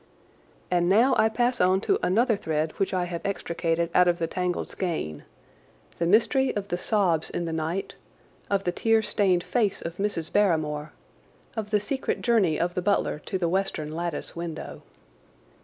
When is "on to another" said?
1.61-2.35